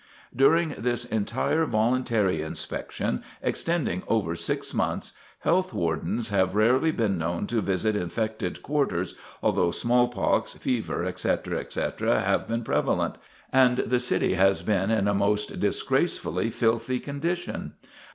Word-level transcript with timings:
During 0.35 0.69
this 0.79 1.05
entire 1.05 1.63
voluntary 1.67 2.41
inspection, 2.41 3.21
extending 3.43 4.01
over 4.07 4.35
six 4.35 4.73
months, 4.73 5.11
health 5.41 5.75
wardens 5.75 6.29
have 6.29 6.55
rarely 6.55 6.89
been 6.91 7.19
known 7.19 7.45
to 7.45 7.61
visit 7.61 7.95
infected 7.95 8.63
quarters, 8.63 9.13
although 9.43 9.69
smallpox, 9.69 10.55
fever, 10.55 11.05
etc., 11.05 11.59
etc., 11.59 12.19
have 12.21 12.47
been 12.47 12.63
prevalent, 12.63 13.13
and 13.53 13.77
the 13.77 13.99
city 13.99 14.33
has 14.33 14.63
been 14.63 14.89
in 14.89 15.07
a 15.07 15.13
most 15.13 15.59
disgracefully 15.59 16.49
filthy 16.49 16.99
condition. 16.99 17.73